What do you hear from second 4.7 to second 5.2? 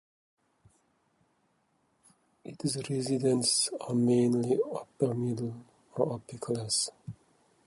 upper